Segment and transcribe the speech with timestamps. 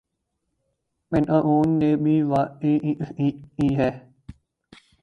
[1.11, 3.89] پینٹا gone نے بھی واقعہ کی تصدیق کی ہے